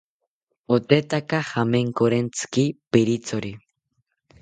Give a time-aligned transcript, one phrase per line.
[0.71, 3.53] Potetaka jamenkorentziki pirithori